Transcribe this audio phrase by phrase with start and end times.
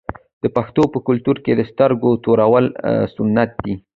[0.43, 2.65] د پښتنو په کلتور کې د سترګو تورول
[3.15, 3.75] سنت دي.